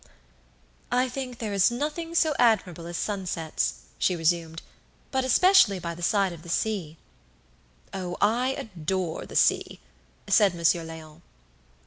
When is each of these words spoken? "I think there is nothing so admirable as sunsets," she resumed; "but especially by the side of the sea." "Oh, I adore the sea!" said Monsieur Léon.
"I 0.91 1.07
think 1.07 1.37
there 1.37 1.53
is 1.53 1.69
nothing 1.69 2.15
so 2.15 2.33
admirable 2.39 2.87
as 2.87 2.97
sunsets," 2.97 3.81
she 3.99 4.15
resumed; 4.15 4.63
"but 5.11 5.23
especially 5.23 5.77
by 5.77 5.93
the 5.93 6.01
side 6.01 6.33
of 6.33 6.41
the 6.41 6.49
sea." 6.49 6.97
"Oh, 7.93 8.17
I 8.19 8.55
adore 8.55 9.27
the 9.27 9.35
sea!" 9.35 9.79
said 10.27 10.55
Monsieur 10.55 10.83
Léon. 10.83 11.21